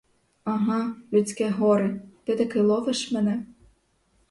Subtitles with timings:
[0.43, 3.45] Ага, людське горе, ти таки ловиш мене?